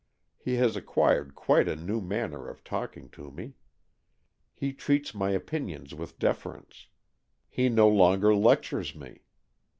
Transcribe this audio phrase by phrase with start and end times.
[0.39, 3.53] He has acquired quite a new manner of talking to me.
[4.55, 6.87] He treats my opinions with deference.
[7.51, 9.19] He no longer lectures me.